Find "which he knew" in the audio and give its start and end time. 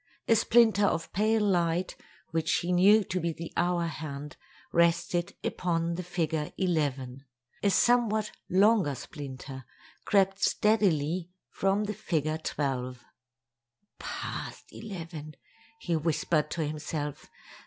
2.31-3.03